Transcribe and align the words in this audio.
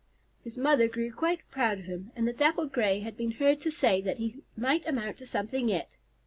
His 0.43 0.57
mother 0.57 0.87
grew 0.87 1.11
quite 1.11 1.47
proud 1.51 1.77
of 1.77 1.85
him, 1.85 2.09
and 2.15 2.27
the 2.27 2.33
Dappled 2.33 2.71
Gray 2.73 3.01
had 3.01 3.15
been 3.15 3.33
heard 3.33 3.61
to 3.61 3.69
say 3.69 4.01
that 4.01 4.17
he 4.17 4.37
might 4.57 4.83
amount 4.87 5.19
to 5.19 5.27
something 5.27 5.69
yet. 5.69 5.91